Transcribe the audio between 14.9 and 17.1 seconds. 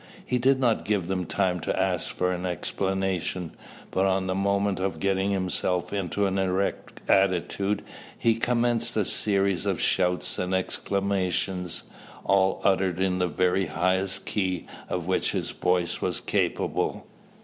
which his voice was capable.